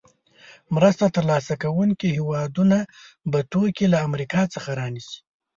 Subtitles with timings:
[0.75, 2.77] مرسته تر لاسه کوونکې هېوادونه
[3.31, 5.17] به توکي له امریکا څخه رانیسي.